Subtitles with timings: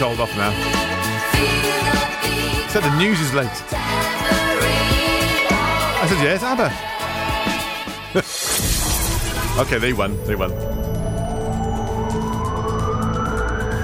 [0.00, 0.20] you believe it?
[0.20, 0.50] I'm getting off now.
[2.68, 3.48] Said the news is late.
[6.02, 6.72] I said, yes, ABBA.
[9.62, 10.16] okay, they won.
[10.24, 10.50] They won.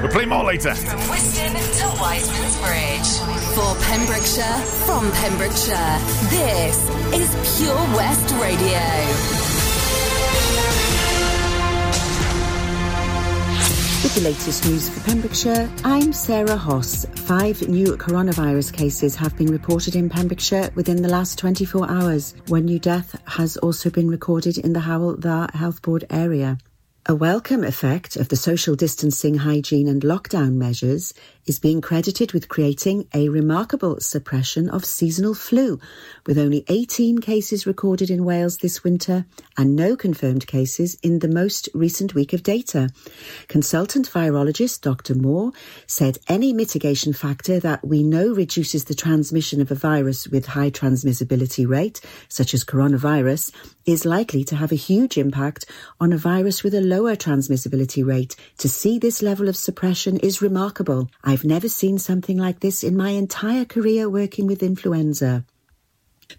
[0.01, 0.75] We'll play more later.
[0.75, 3.19] From Whiston to Wiseman's Bridge.
[3.55, 7.29] For Pembrokeshire, from Pembrokeshire, this is
[7.59, 9.46] Pure West Radio.
[14.17, 17.05] The latest news for Pembrokeshire, I'm Sarah Hoss.
[17.27, 22.35] Five new coronavirus cases have been reported in Pembrokeshire within the last 24 hours.
[22.47, 26.57] One new death has also been recorded in the Hywel Dda Health Board area.
[27.09, 31.13] A welcome effect of the social distancing, hygiene and lockdown measures
[31.45, 35.79] is being credited with creating a remarkable suppression of seasonal flu,
[36.27, 39.25] with only 18 cases recorded in Wales this winter
[39.57, 42.89] and no confirmed cases in the most recent week of data.
[43.49, 45.15] Consultant virologist Dr.
[45.15, 45.53] Moore
[45.87, 50.71] said any mitigation factor that we know reduces the transmission of a virus with high
[50.71, 53.53] transmissibility rate, such as coronavirus,
[53.85, 55.67] is likely to have a huge impact
[56.01, 58.35] on a virus with a lower transmissibility rate.
[58.59, 61.09] To see this level of suppression is remarkable.
[61.23, 65.45] I've never seen something like this in my entire career working with influenza.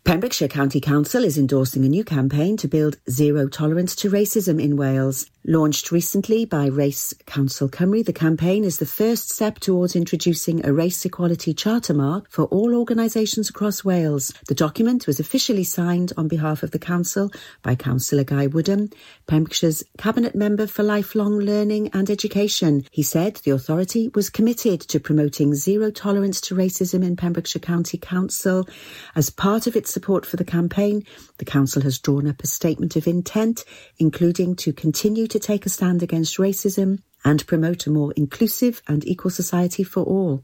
[0.04, 4.76] Pembrokeshire County Council is endorsing a new campaign to build zero tolerance to racism in
[4.76, 5.30] Wales.
[5.50, 10.74] Launched recently by Race Council Cymru, the campaign is the first step towards introducing a
[10.74, 14.34] race equality charter mark for all organisations across Wales.
[14.50, 17.32] The document was officially signed on behalf of the Council
[17.64, 18.90] by Councillor Guy Woodham,
[19.26, 22.86] Pembrokeshire's Cabinet Member for Lifelong Learning and Education.
[22.92, 27.98] He said the authority was committed to promoting zero tolerance to racism in Pembrokeshire County
[27.98, 28.68] Council.
[29.16, 31.06] As part of its support for the campaign,
[31.38, 33.64] the Council has drawn up a statement of intent,
[33.98, 39.06] including to continue to take a stand against racism and promote a more inclusive and
[39.08, 40.44] equal society for all.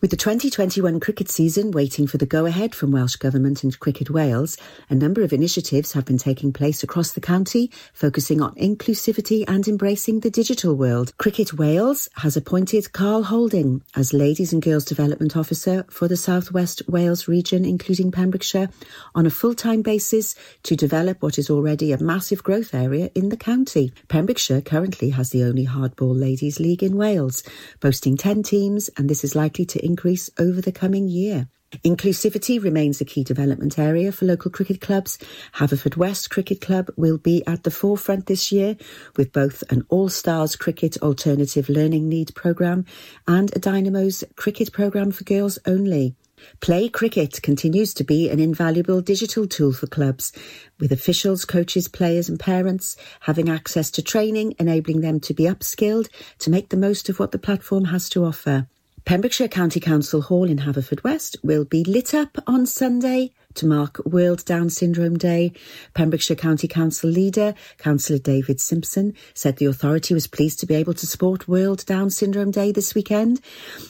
[0.00, 4.56] With the 2021 cricket season waiting for the go-ahead from Welsh Government and Cricket Wales,
[4.88, 9.68] a number of initiatives have been taking place across the county, focusing on inclusivity and
[9.68, 11.12] embracing the digital world.
[11.18, 16.50] Cricket Wales has appointed Carl Holding as Ladies and Girls Development Officer for the South
[16.50, 18.70] West Wales region, including Pembrokeshire,
[19.14, 23.36] on a full-time basis to develop what is already a massive growth area in the
[23.36, 23.92] county.
[24.08, 27.42] Pembrokeshire currently has the only hardball ladies league in Wales,
[27.80, 31.48] boasting 10 teams, and this is likely to increase over the coming year.
[31.84, 35.18] Inclusivity remains a key development area for local cricket clubs.
[35.54, 38.76] Haverfordwest Cricket Club will be at the forefront this year
[39.16, 42.84] with both an All-Stars Cricket Alternative Learning Need programme
[43.28, 46.16] and a Dynamo's cricket programme for girls only.
[46.60, 50.32] Play Cricket continues to be an invaluable digital tool for clubs,
[50.80, 56.08] with officials, coaches, players and parents having access to training, enabling them to be upskilled
[56.38, 58.66] to make the most of what the platform has to offer.
[59.04, 64.44] Pembrokeshire County Council Hall in Haverfordwest will be lit up on Sunday to mark World
[64.44, 65.52] Down Syndrome Day.
[65.94, 70.94] Pembrokeshire County Council leader, Councillor David Simpson, said the authority was pleased to be able
[70.94, 73.40] to support World Down Syndrome Day this weekend.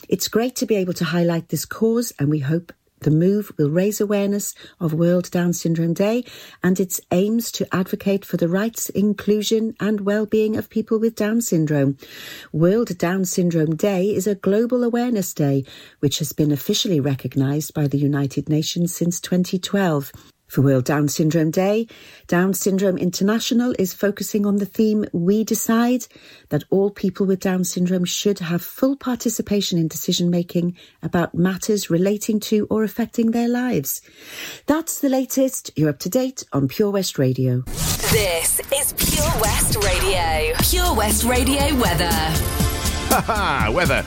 [0.09, 3.69] It's great to be able to highlight this cause and we hope the move will
[3.69, 6.23] raise awareness of World Down Syndrome Day
[6.63, 11.41] and its aims to advocate for the rights, inclusion and well-being of people with Down
[11.41, 11.97] syndrome.
[12.51, 15.65] World Down Syndrome Day is a global awareness day
[15.99, 20.11] which has been officially recognised by the United Nations since 2012.
[20.51, 21.87] For World Down Syndrome Day,
[22.27, 26.07] Down Syndrome International is focusing on the theme We Decide
[26.49, 31.89] that all people with Down syndrome should have full participation in decision making about matters
[31.89, 34.01] relating to or affecting their lives.
[34.65, 35.71] That's the latest.
[35.77, 37.61] You're up to date on Pure West Radio.
[38.11, 40.53] This is Pure West Radio.
[40.69, 42.11] Pure West Radio weather.
[43.07, 44.03] Haha, weather.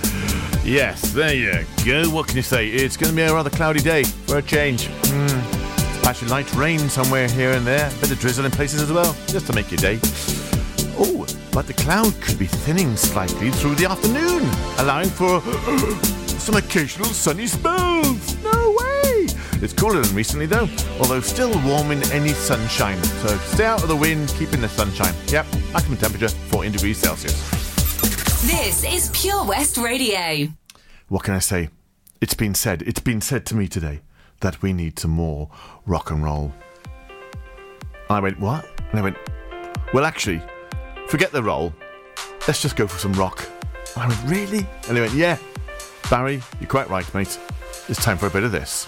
[0.62, 2.10] Yes, there you go.
[2.10, 2.68] What can you say?
[2.68, 4.88] It's going to be a rather cloudy day for a change.
[4.88, 5.53] Mm.
[6.04, 7.90] Patch of light rain somewhere here and there.
[7.98, 9.98] Bit of drizzle in places as well, just to make your day.
[10.98, 14.42] Oh, but the cloud could be thinning slightly through the afternoon,
[14.80, 15.40] allowing for
[16.38, 18.36] some occasional sunny spells.
[18.44, 19.28] No way!
[19.62, 20.68] It's cooler than recently though,
[21.00, 23.02] although still warm in any sunshine.
[23.02, 25.14] So stay out of the wind, keep in the sunshine.
[25.28, 27.32] Yep, maximum temperature 14 degrees Celsius.
[28.42, 30.52] This is Pure West Radio.
[31.08, 31.70] What can I say?
[32.20, 34.02] It's been said, it's been said to me today
[34.40, 35.48] that we need some more
[35.86, 36.52] rock and roll.
[38.10, 38.66] I went, what?
[38.90, 39.16] And I went,
[39.92, 40.42] well, actually,
[41.08, 41.72] forget the roll.
[42.46, 43.48] Let's just go for some rock.
[43.94, 44.66] And I went, really?
[44.88, 45.38] And they went, yeah.
[46.10, 47.38] Barry, you're quite right, mate.
[47.88, 48.86] It's time for a bit of this.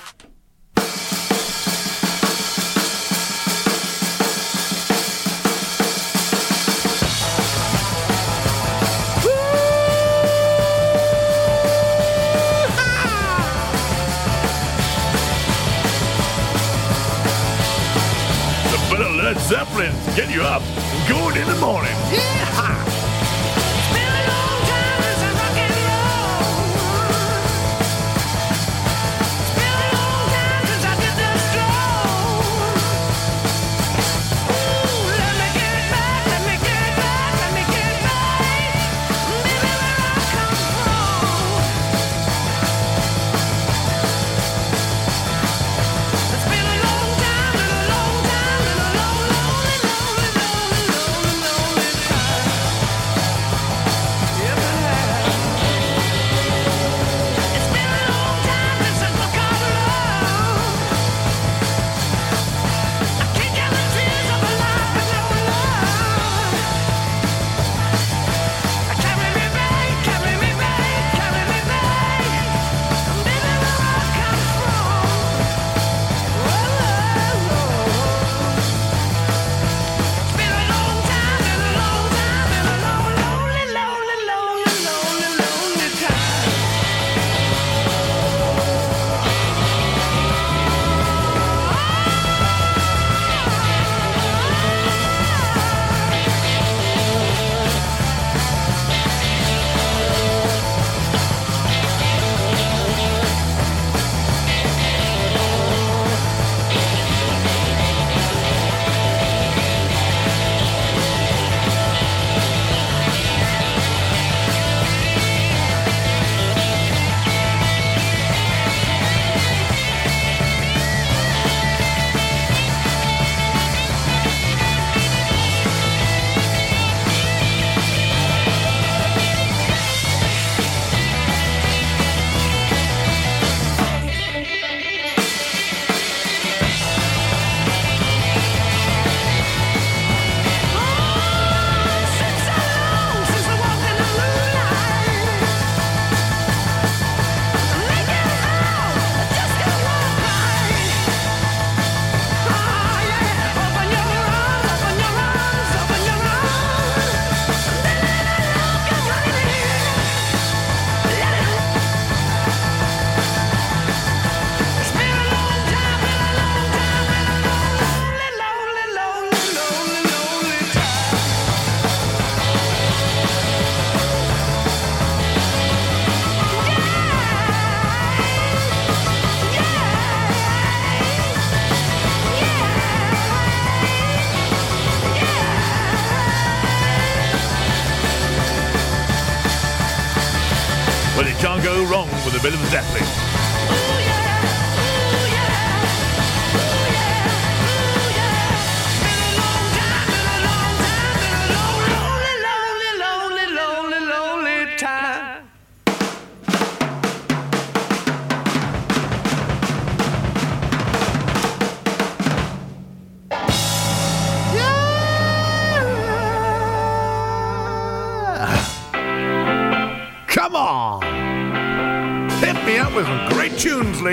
[20.56, 20.62] Up
[21.06, 21.92] good in the morning.
[22.10, 22.75] Yeah!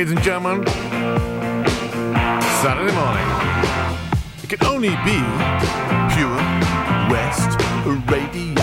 [0.03, 0.65] Ladies and gentlemen.
[2.61, 3.29] Saturday morning.
[4.43, 5.17] It can only be
[6.13, 6.35] pure
[7.09, 7.57] West
[8.11, 8.53] radio.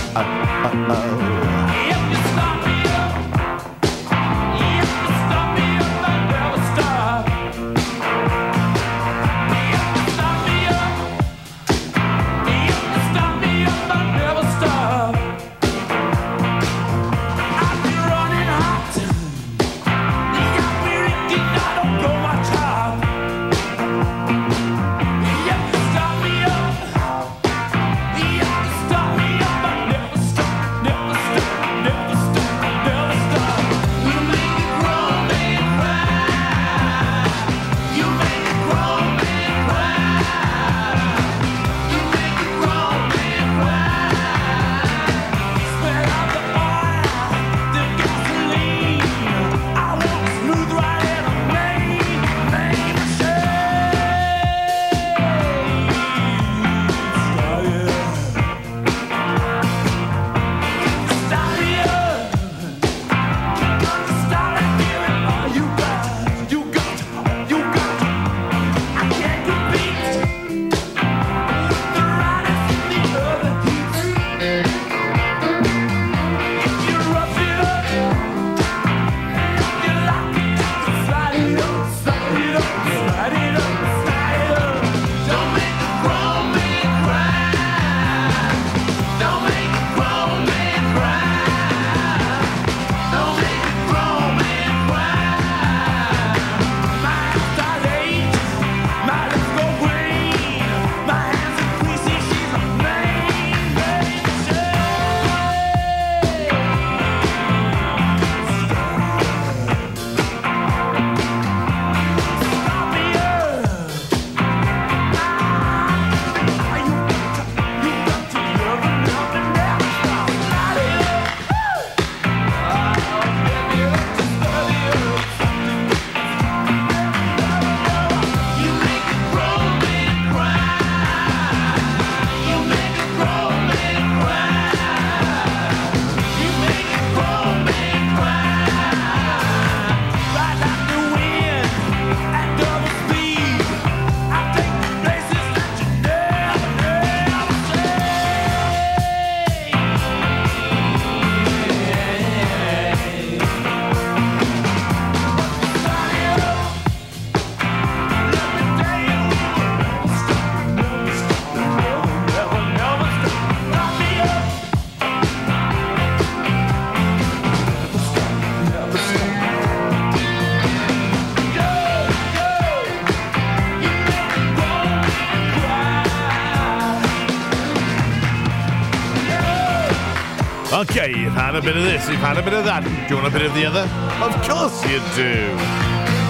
[181.52, 182.84] had a bit of this, you've had a bit of that.
[182.84, 183.82] Do you want a bit of the other?
[184.22, 185.50] Of course you do.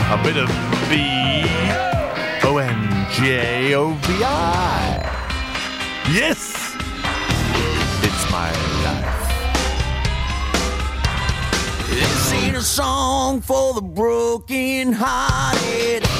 [0.08, 0.48] A bit of
[0.88, 1.44] B
[2.48, 4.96] O N J O V I.
[6.10, 6.74] Yes!
[8.00, 8.50] It's my
[8.80, 9.20] life.
[11.90, 16.19] This ain't a song for the broken hearted.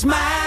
[0.00, 0.39] smile.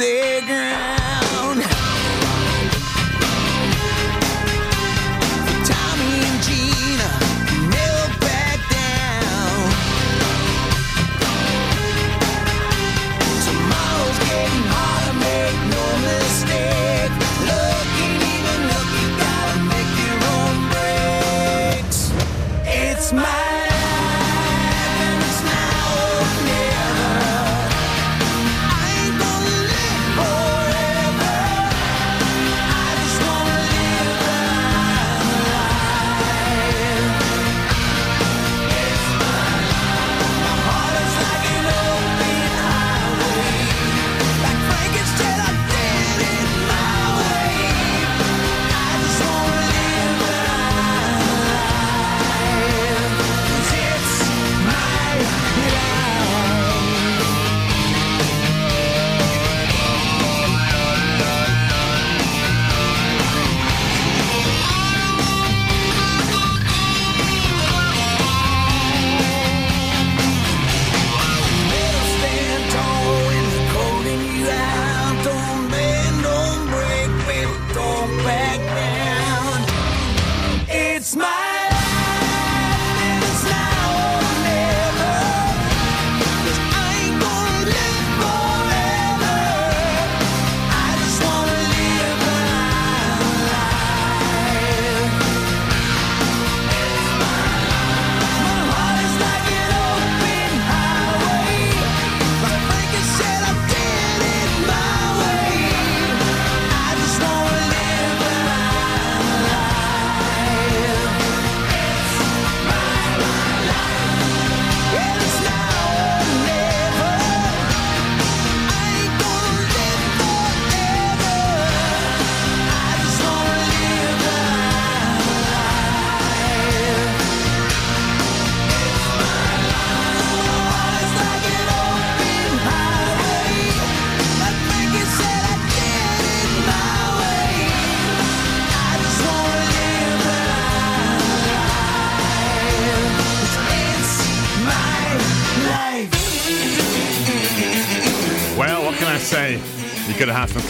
[0.00, 0.39] there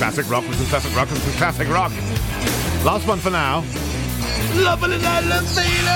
[0.01, 1.93] classic rock with some classic rock and some classic rock.
[2.87, 3.63] Last one for now.
[4.55, 5.90] Lovely, lovely, lovely.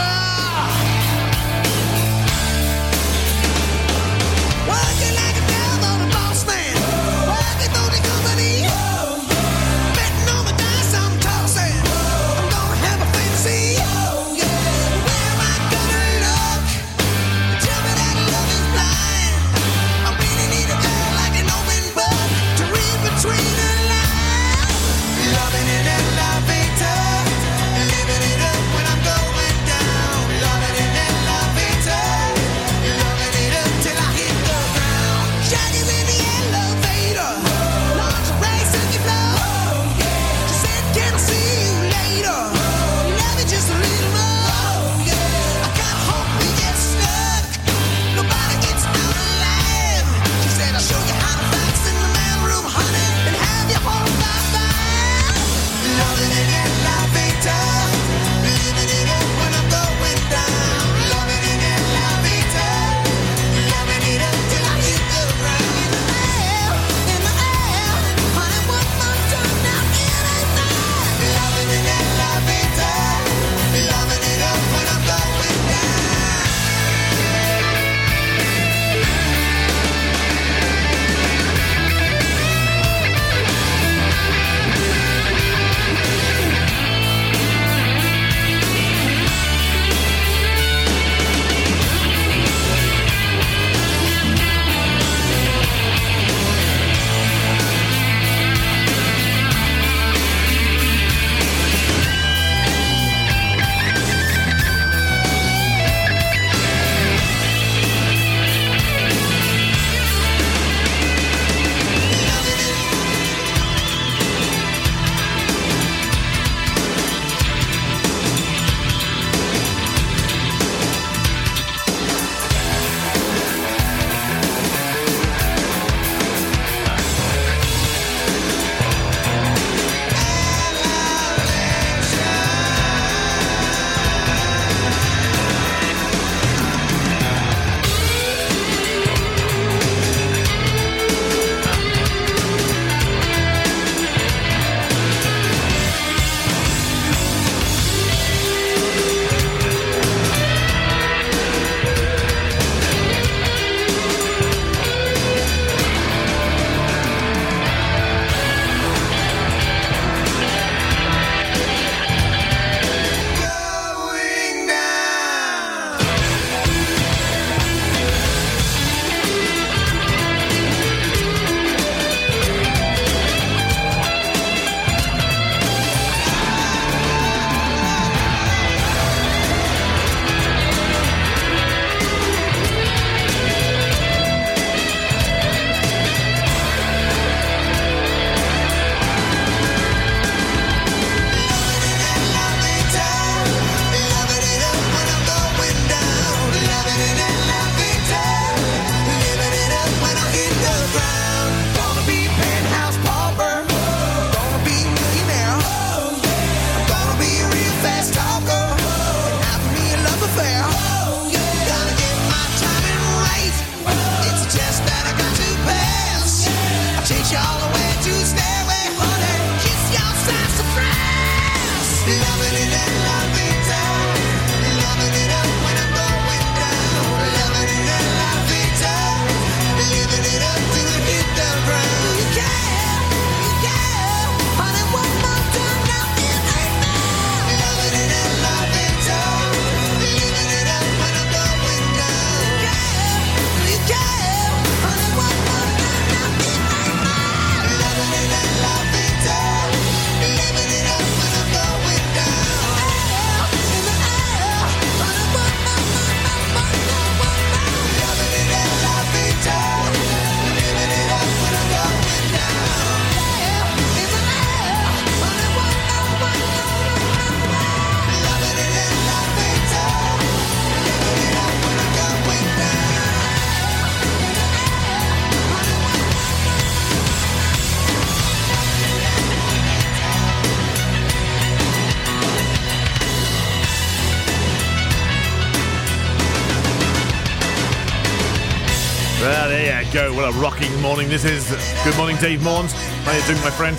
[290.36, 291.48] Rocking morning this is.
[291.84, 292.72] Good morning, Dave Morns.
[293.04, 293.76] How you doing, my friend?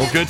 [0.00, 0.28] All good?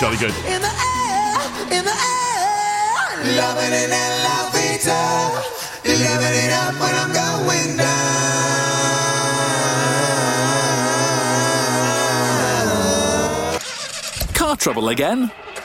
[0.00, 0.34] Jolly good.
[0.46, 1.40] In the air,
[1.78, 5.44] in the air, loving it and love it up,
[5.84, 7.96] living it up when I'm going down.
[14.34, 15.30] Car trouble again?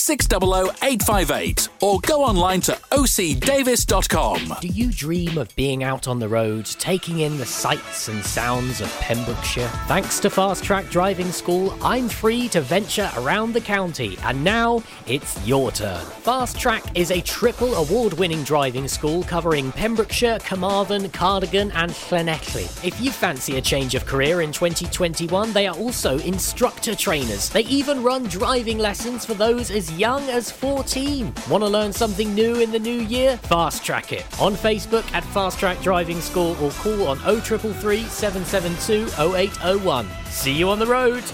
[0.00, 4.56] 600 858 or go online to ocdavis.com.
[4.60, 8.80] Do you dream of being out on the road, taking in the sights and sounds
[8.80, 9.68] of Pembrokeshire?
[9.86, 14.82] Thanks to Fast Track Driving School, I'm free to venture around the county, and now
[15.06, 16.04] it's your turn.
[16.22, 22.64] Fast Track is a triple award winning driving school covering Pembrokeshire, Carmarthen, Cardigan, and Llanelli.
[22.84, 27.50] If you fancy a change of career in 2021, they are also instructor trainers.
[27.50, 31.30] They even run driving lessons for those as young as 14.
[31.50, 33.36] Want to learn something new in the new year?
[33.36, 39.08] Fast Track it on Facebook at Fast Track Driving School or call on 0333 772
[39.20, 40.08] 0801.
[40.24, 41.22] See you on the road.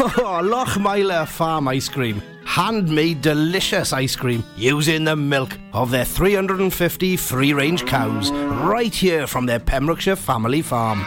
[0.00, 2.22] Oh, Lochmeyler Farm Ice Cream.
[2.44, 9.26] Handmade delicious ice cream using the milk of their 350 free range cows right here
[9.26, 11.04] from their Pembrokeshire family farm.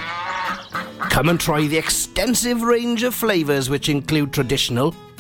[1.09, 4.93] Come and try the extensive range of flavours which include traditional,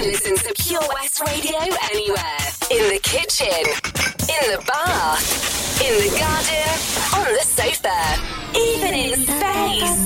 [0.00, 1.58] Listen to Pure West Radio
[1.90, 2.46] anywhere.
[2.70, 3.64] In the kitchen,
[4.28, 6.70] in the bath, in the garden,
[7.14, 7.98] on the sofa,
[8.56, 9.96] even in space.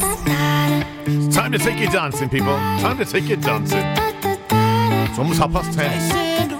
[1.35, 2.57] Time to take you dancing, people.
[2.81, 3.85] Time to take you dancing.
[5.09, 6.60] It's almost half past ten.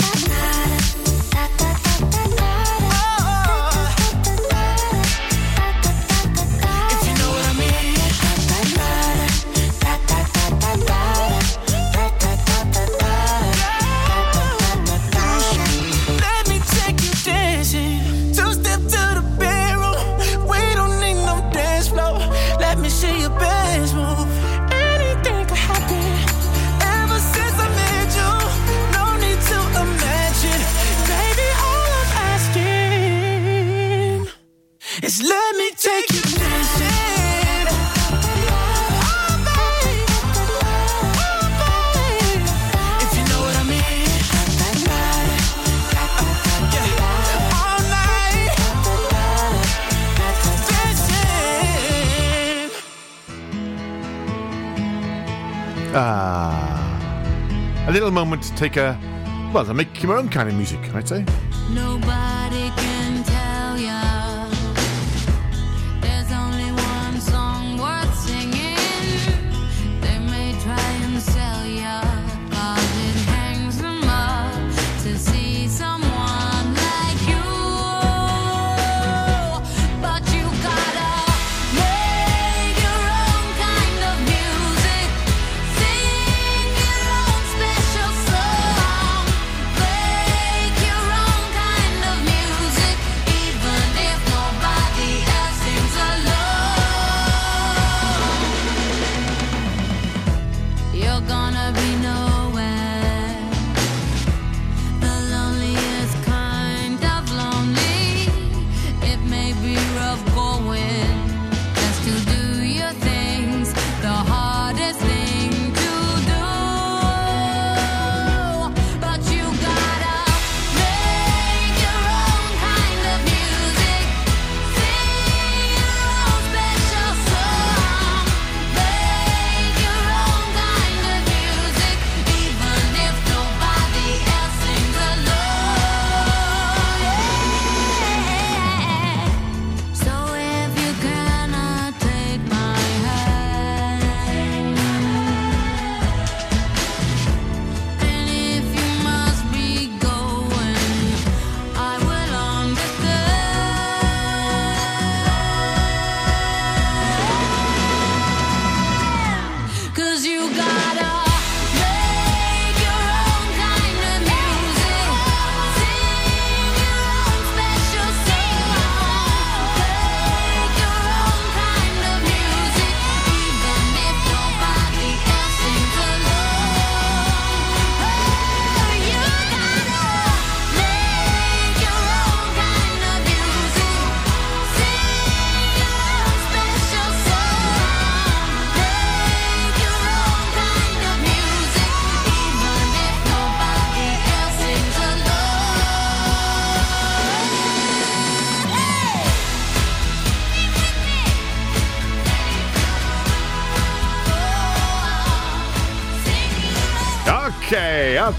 [58.11, 58.99] moment to take a,
[59.53, 61.25] well, to make your own kind of music, I'd say.
[61.71, 62.40] Nobody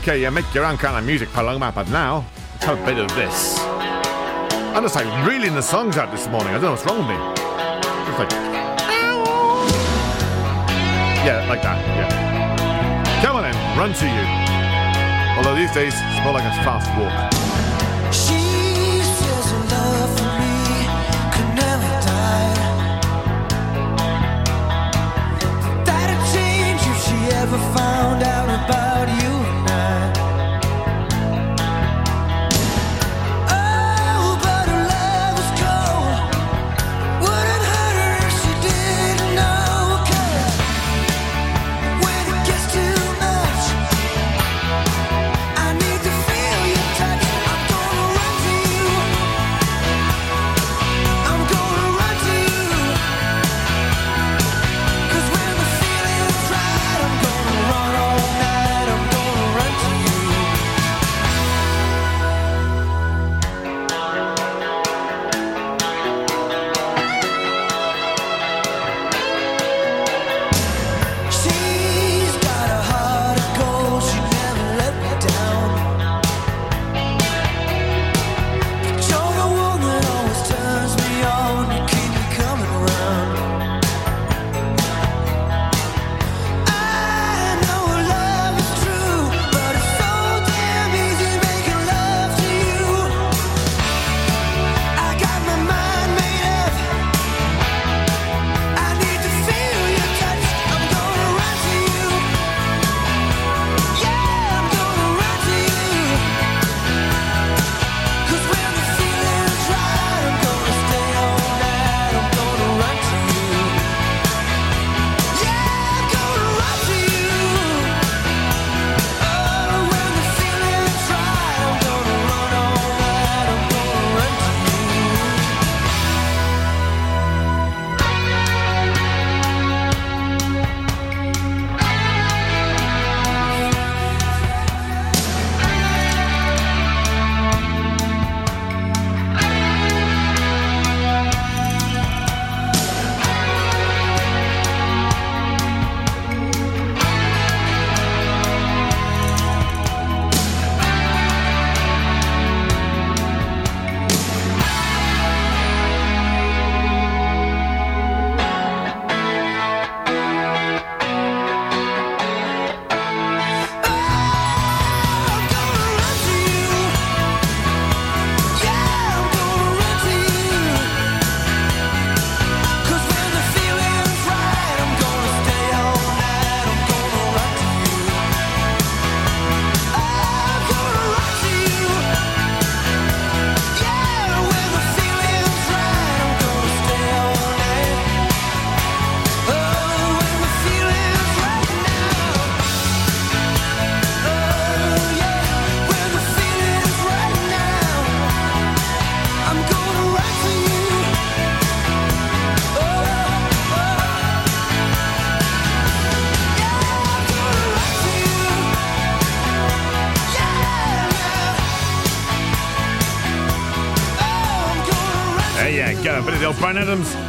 [0.03, 2.99] Okay, you make your own kind of music, Paloma, but now, let's have a bit
[2.99, 3.61] of this.
[3.61, 6.49] I'm just like reeling the songs out this morning.
[6.49, 7.15] I don't know what's wrong with me.
[8.11, 8.33] It's like,
[11.23, 13.23] yeah, like that, yeah.
[13.23, 14.27] Come on in, run to you.
[15.39, 17.32] Although these days, it's more like a fast walk.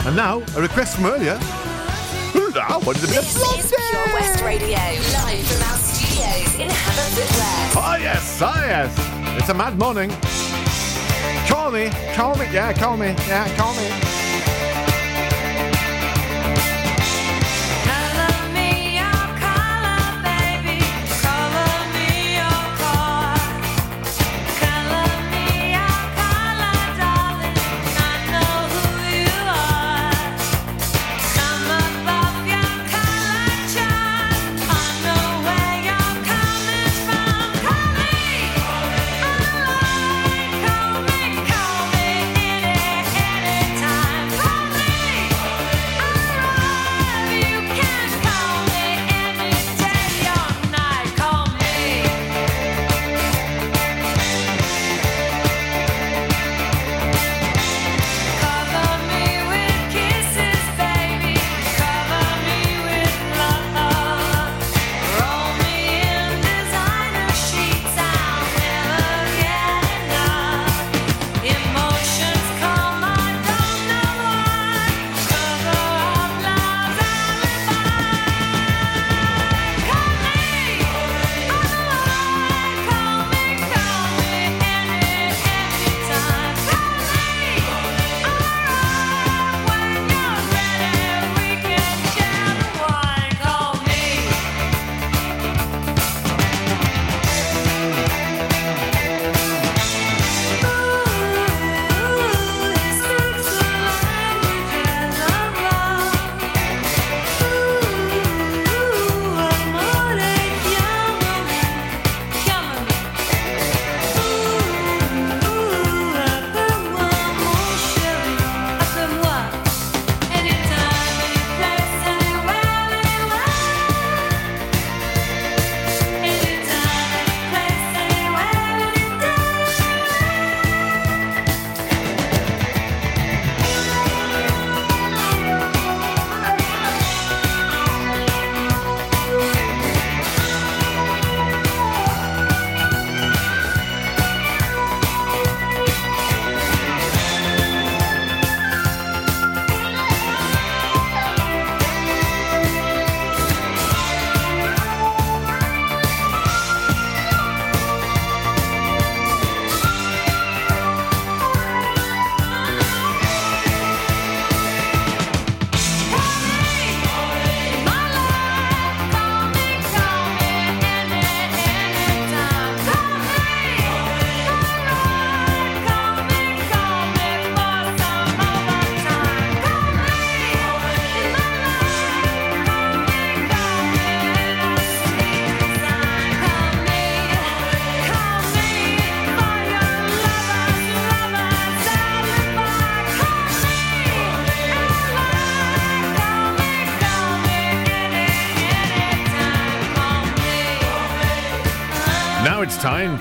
[0.06, 1.40] And now, a request from earlier.
[2.54, 3.08] Now, what is it?
[3.08, 7.76] This is Pure West Radio, live from our studios in Haverfordwest.
[7.78, 9.40] Oh, yes, oh, yes.
[9.40, 10.10] It's a mad morning.
[11.48, 14.13] Call me, call me, yeah, call me, yeah, call me.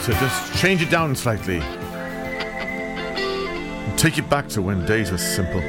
[0.02, 1.60] To just change it down slightly.
[3.86, 5.62] And take it back to when days were simple.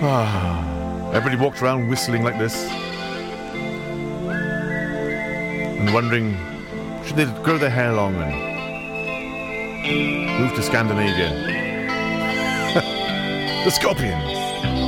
[0.00, 2.54] Ah, everybody walked around whistling like this.
[5.78, 6.36] And wondering,
[7.04, 8.32] should they grow their hair long and
[10.40, 11.30] move to Scandinavia?
[13.64, 14.87] the Scorpions.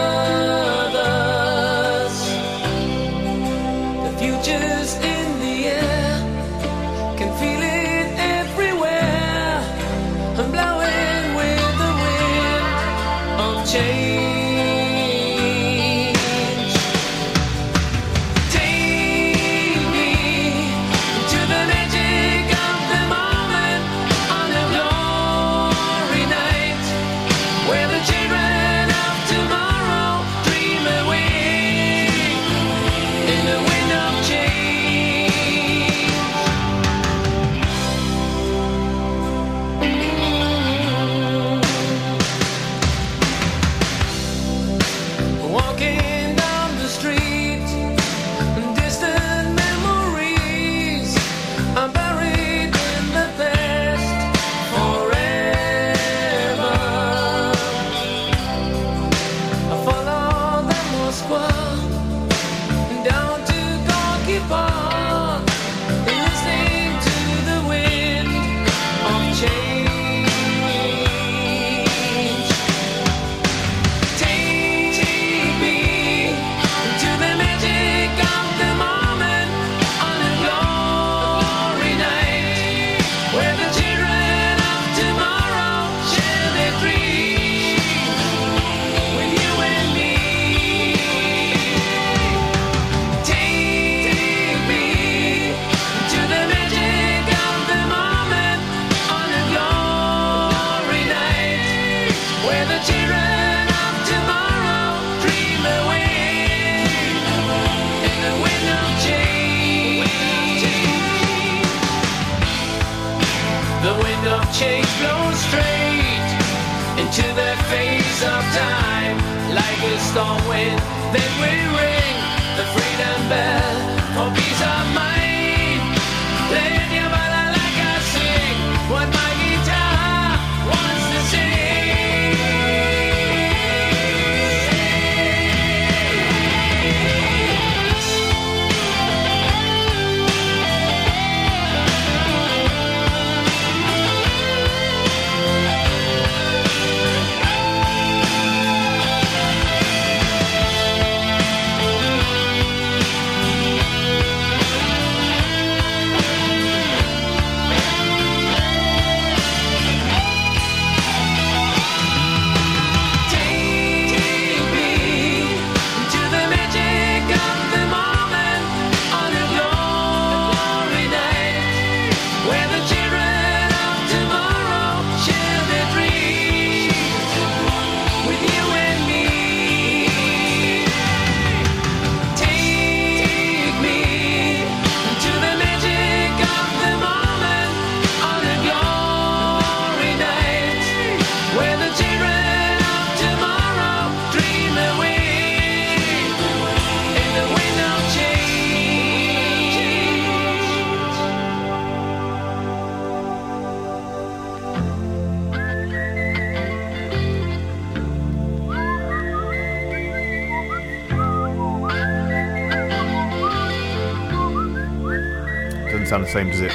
[216.31, 216.71] Same, does it?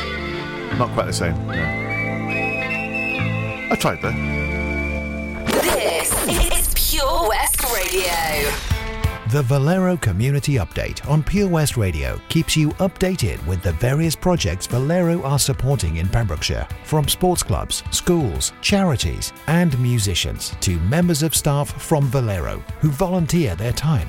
[0.78, 1.34] Not quite the same.
[1.46, 1.54] No.
[3.72, 4.12] I tried though.
[5.62, 8.52] This is Pure West Radio.
[9.30, 14.66] The Valero Community Update on Pure West Radio keeps you updated with the various projects
[14.66, 21.34] Valero are supporting in Pembrokeshire, from sports clubs, schools, charities, and musicians to members of
[21.34, 24.08] staff from Valero who volunteer their time.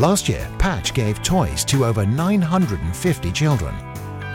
[0.00, 3.72] Last year, Patch gave toys to over 950 children.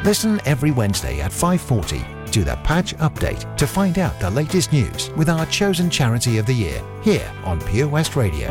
[0.05, 5.09] Listen every Wednesday at 5:40 to the Patch Update to find out the latest news
[5.17, 8.49] with our chosen charity of the year here on Pure West Radio.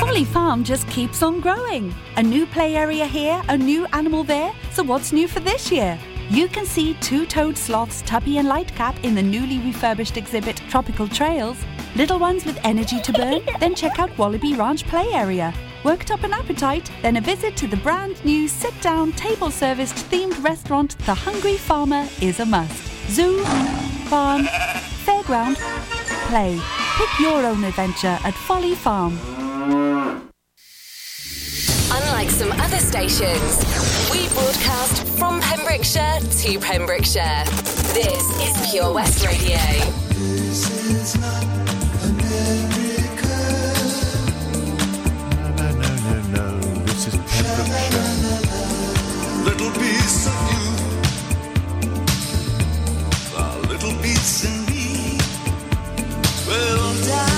[0.00, 1.94] Folly Farm just keeps on growing.
[2.16, 4.52] A new play area here, a new animal there.
[4.72, 5.98] So what's new for this year?
[6.30, 11.58] You can see two-toed sloths Tuppy and Lightcap in the newly refurbished exhibit Tropical Trails.
[11.96, 13.40] Little ones with energy to burn?
[13.60, 15.54] then check out Wallaby Ranch Play Area.
[15.84, 16.90] Worked up an appetite?
[17.02, 22.40] Then a visit to the brand new sit-down, table-serviced themed restaurant The Hungry Farmer is
[22.40, 22.82] a must.
[23.10, 23.44] Zoo,
[24.08, 24.46] farm,
[25.04, 25.56] fairground,
[26.28, 26.60] play.
[26.96, 29.16] Pick your own adventure at Folly Farm.
[31.92, 33.64] Unlike some other stations,
[34.10, 37.44] we broadcast from Pembrokeshire to Pembrokeshire.
[37.94, 39.58] This is Pure West Radio.
[47.06, 48.44] Is Pembrokeshire.
[49.44, 50.64] Little piece of you,
[53.36, 55.18] a little piece in me
[56.46, 57.33] will die.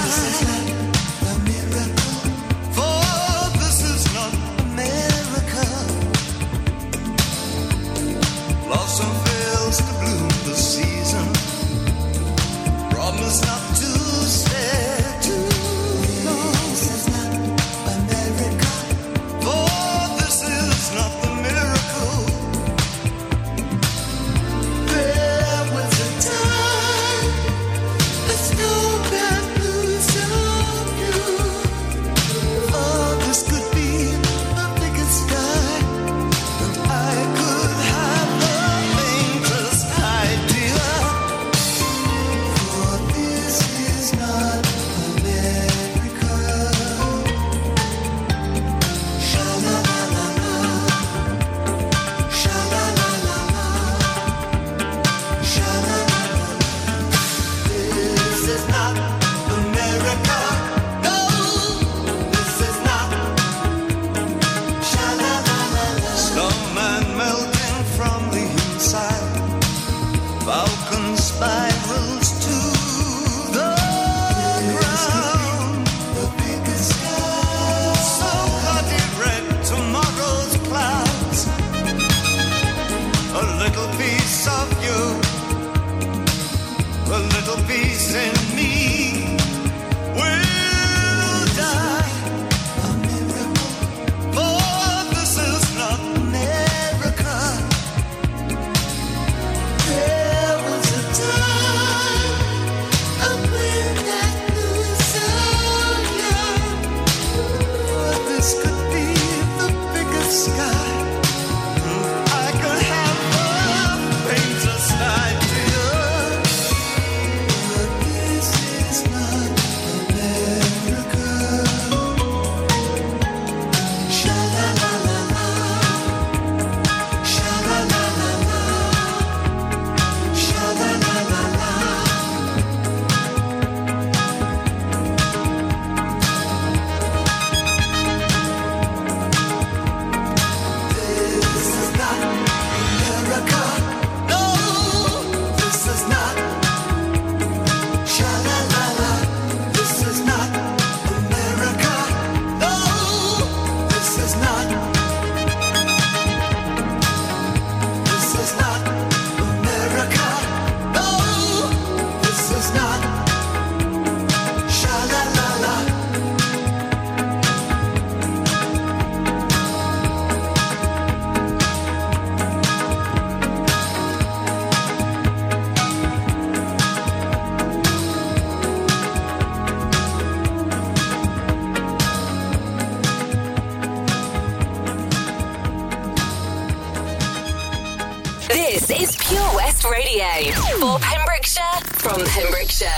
[192.37, 192.91] Pembrokeshire.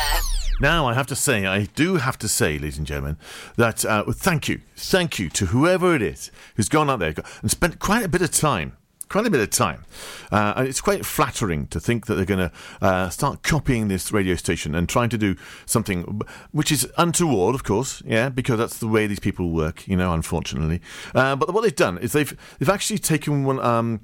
[0.61, 3.16] Now, I have to say, I do have to say, ladies and gentlemen,
[3.55, 7.49] that uh, thank you, thank you to whoever it is who's gone out there and
[7.49, 8.76] spent quite a bit of time.
[9.09, 9.84] Quite a bit of time.
[10.32, 14.11] Uh, and it's quite flattering to think that they're going to uh, start copying this
[14.12, 16.20] radio station and trying to do something
[16.51, 20.12] which is untoward, of course, yeah, because that's the way these people work, you know,
[20.12, 20.82] unfortunately.
[21.14, 24.01] Uh, but what they've done is they've they've actually taken one um,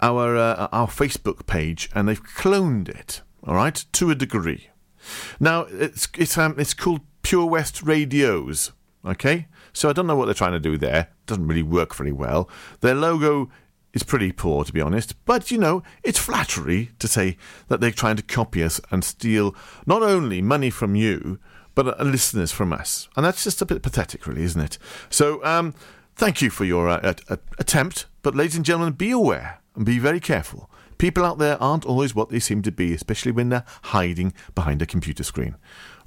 [0.00, 4.70] our uh, our Facebook page and they've cloned it, all right, to a degree.
[5.40, 8.72] Now it's it's um it's called Pure West Radios.
[9.04, 11.00] Okay, so I don't know what they're trying to do there.
[11.00, 12.48] It Doesn't really work very well.
[12.80, 13.48] Their logo
[13.92, 15.14] is pretty poor, to be honest.
[15.24, 17.36] But you know, it's flattery to say
[17.68, 19.54] that they're trying to copy us and steal
[19.86, 21.38] not only money from you,
[21.74, 24.78] but uh, listeners from us, and that's just a bit pathetic, really, isn't it?
[25.08, 25.74] So um,
[26.16, 29.98] thank you for your uh, at- attempt, but ladies and gentlemen, be aware and be
[29.98, 30.68] very careful
[30.98, 34.82] People out there aren't always what they seem to be, especially when they're hiding behind
[34.82, 35.56] a computer screen.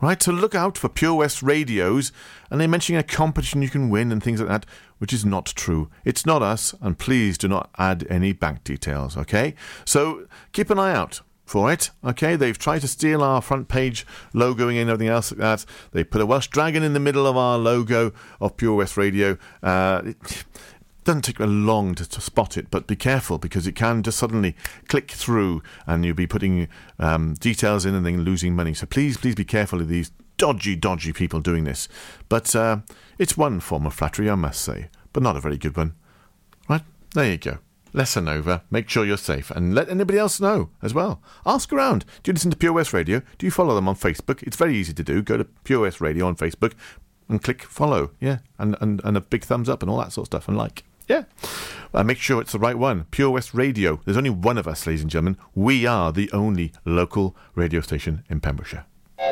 [0.02, 2.14] Right, so look out for Pure West radios,
[2.50, 4.66] and they're mentioning a competition you can win and things like that,
[4.98, 5.90] which is not true.
[6.06, 9.56] It's not us, and please do not add any bank details, okay?
[9.84, 11.20] So keep an eye out
[11.50, 11.90] for it.
[12.06, 15.66] Okay, they've tried to steal our front page logoing and everything else like that.
[15.92, 19.38] They put a Welsh dragon in the middle of our logo of Pure West Radio.
[19.64, 20.14] Uh,
[21.10, 24.56] doesn't take long to, to spot it, but be careful because it can just suddenly
[24.90, 26.68] click through and you'll be putting
[27.00, 28.76] um, details in and then losing money.
[28.76, 31.88] So please, please be careful of these dodgy, dodgy people doing this.
[32.30, 32.82] But uh,
[33.18, 35.96] it's one form of flattery, I must say, but not a very good one.
[36.70, 36.84] Right,
[37.16, 37.58] there you go.
[37.92, 38.62] Lesson over.
[38.70, 41.24] Make sure you're safe and let anybody else know as well.
[41.44, 42.06] Ask around.
[42.22, 43.24] Do you listen to Pure West Radio?
[43.40, 44.44] Do you follow them on Facebook?
[44.44, 45.24] It's very easy to do.
[45.24, 46.74] Go to Pure West Radio on Facebook
[47.28, 48.12] and click follow.
[48.20, 50.56] Yeah, and, and, and a big thumbs up and all that sort of stuff and
[50.56, 50.84] like.
[51.10, 51.24] Yeah.
[51.92, 53.06] Uh, make sure it's the right one.
[53.10, 54.00] Pure West Radio.
[54.06, 55.38] There's only one of us, ladies and gentlemen.
[55.56, 58.86] We are the only local radio station in Pembrokeshire.
[59.18, 59.26] No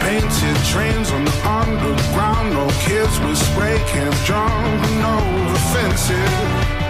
[0.00, 6.85] painted trains on the underground, no kids with spray can jump over fences.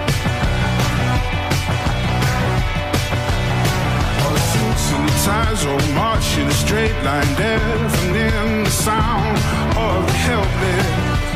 [5.26, 9.36] Ties all march in a straight line, deafening the sound
[9.74, 11.26] of the helpless.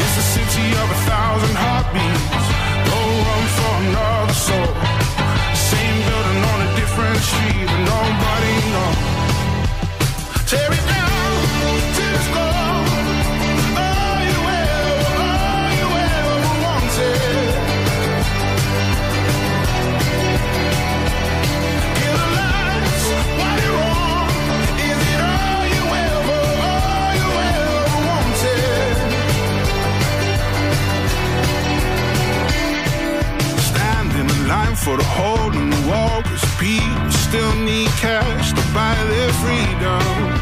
[0.00, 2.46] It's a city of a thousand heartbeats.
[2.90, 4.72] No room for another soul.
[5.70, 9.00] Same building on a different street, but nobody knows.
[10.50, 11.32] Tear it down
[11.96, 12.30] till it's
[34.86, 40.35] for the hole in the wall Cause people still need cash to buy their freedom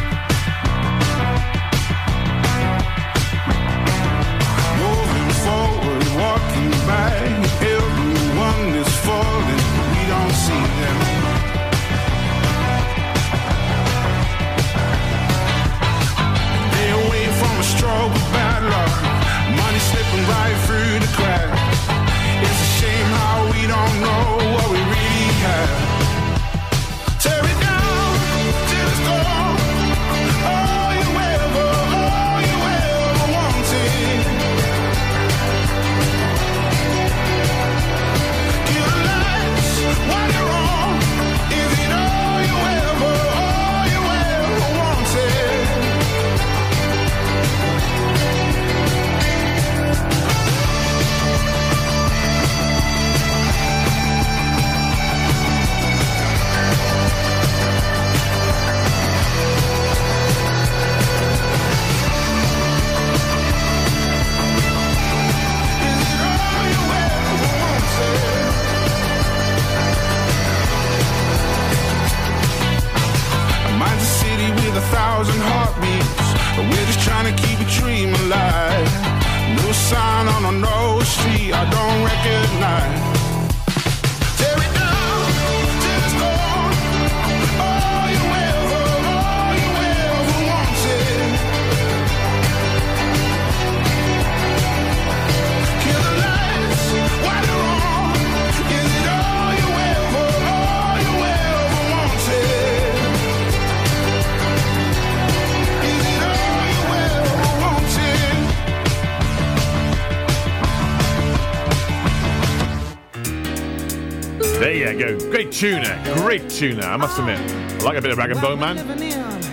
[115.55, 116.02] tuner.
[116.16, 117.38] Great tuner, I must admit.
[117.38, 118.76] I like a bit of rag and bone, man.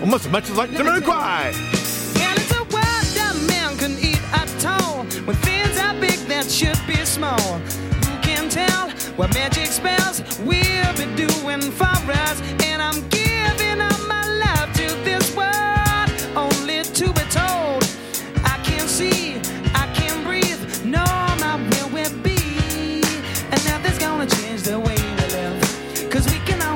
[0.01, 1.53] Almost as much as like Jamiroquai.
[2.19, 5.03] And it's a world that man can eat at all.
[5.25, 7.39] When things are big that should be small.
[7.39, 12.41] Who can tell what magic spells we'll be doing for us?
[12.63, 13.07] And I'm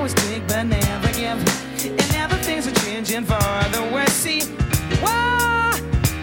[0.05, 1.39] always take but never give.
[1.83, 3.39] And now the things are changing for
[3.73, 4.11] the worse.
[4.11, 4.41] See,
[5.01, 5.71] whoa,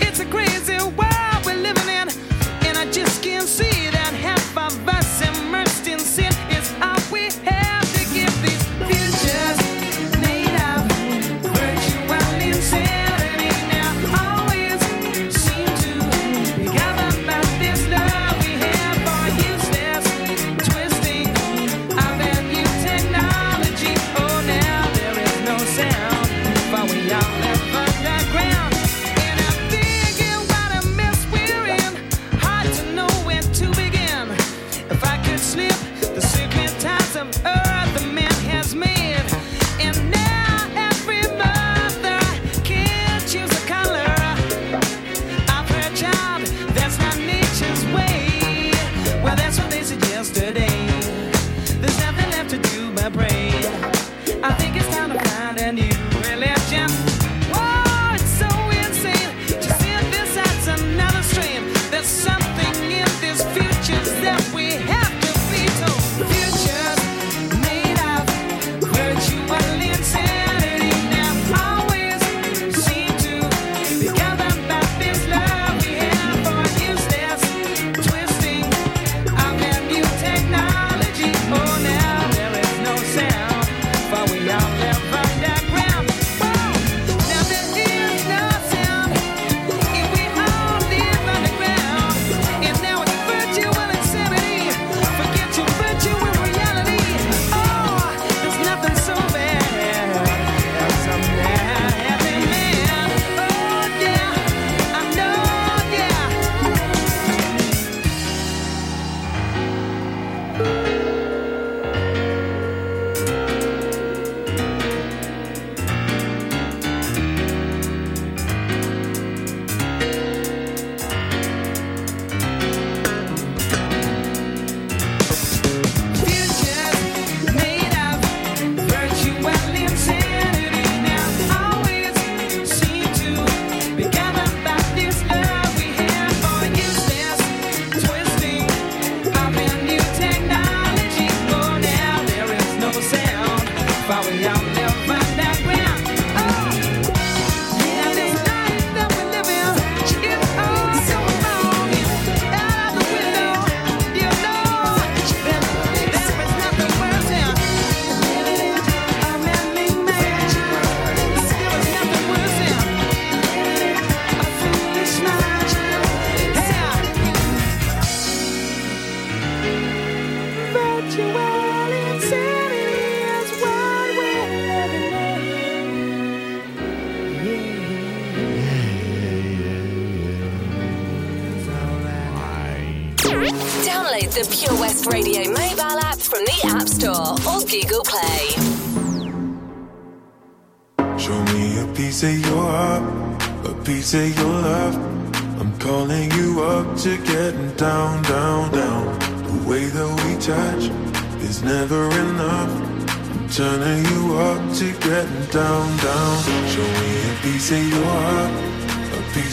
[0.00, 2.08] it's a crazy world we're living in.
[2.66, 7.24] And I just can't see that half of us immersed in sin is all we
[7.44, 7.81] have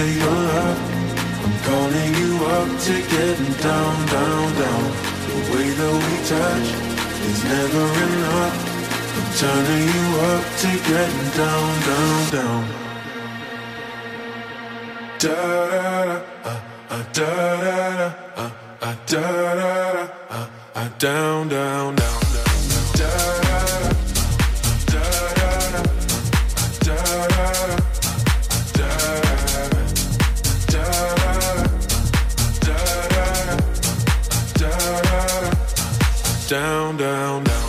[0.00, 0.78] to your love.
[1.44, 3.36] I'm calling you up to get
[3.66, 4.84] down, down, down.
[5.28, 6.68] The way that we touch
[7.28, 8.56] is never enough.
[9.18, 12.62] I'm turning you up to get down, down, down.
[15.22, 15.34] Da
[15.70, 17.30] da da, uh, uh, da
[17.64, 22.29] da da, uh, uh, da da da, uh, uh, down, down, down.
[36.50, 37.68] down, down, down.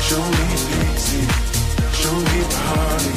[0.00, 0.44] Show me
[0.94, 1.28] easy,
[1.92, 3.12] show me party.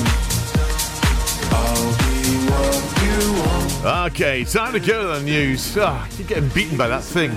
[1.49, 4.11] I'll be what you want.
[4.11, 5.77] Okay, time to go to the news.
[5.77, 7.31] Oh, I keep getting beaten by that thing.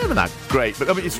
[0.00, 1.18] Never that great, but I mean, it's.